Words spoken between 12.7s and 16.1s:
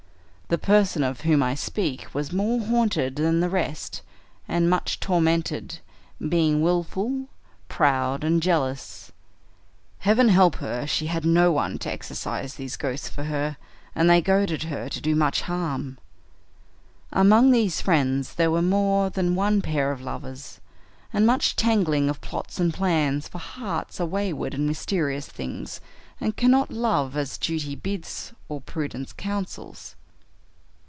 ghosts for her, and they goaded her to do much harm.